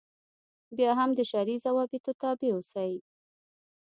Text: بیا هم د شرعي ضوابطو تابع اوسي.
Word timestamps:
بیا 0.77 0.91
هم 0.99 1.09
د 1.15 1.19
شرعي 1.31 1.57
ضوابطو 1.65 2.11
تابع 2.21 2.49
اوسي. 2.55 2.91